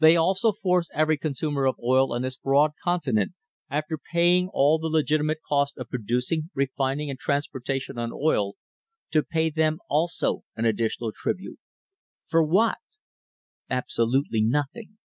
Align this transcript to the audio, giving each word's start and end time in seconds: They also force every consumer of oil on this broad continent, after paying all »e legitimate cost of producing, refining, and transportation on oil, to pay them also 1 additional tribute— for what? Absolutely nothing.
They 0.00 0.16
also 0.16 0.52
force 0.52 0.90
every 0.92 1.16
consumer 1.16 1.64
of 1.64 1.76
oil 1.82 2.12
on 2.12 2.20
this 2.20 2.36
broad 2.36 2.72
continent, 2.84 3.32
after 3.70 3.96
paying 3.96 4.50
all 4.52 4.78
»e 4.84 4.86
legitimate 4.86 5.38
cost 5.48 5.78
of 5.78 5.88
producing, 5.88 6.50
refining, 6.52 7.08
and 7.08 7.18
transportation 7.18 7.96
on 7.96 8.12
oil, 8.12 8.56
to 9.12 9.22
pay 9.22 9.48
them 9.48 9.78
also 9.88 10.42
1 10.56 10.66
additional 10.66 11.10
tribute— 11.10 11.58
for 12.30 12.42
what? 12.42 12.76
Absolutely 13.70 14.42
nothing. 14.42 14.98